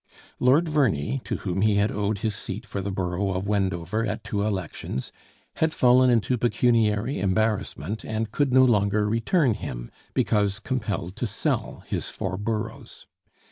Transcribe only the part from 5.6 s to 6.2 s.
fallen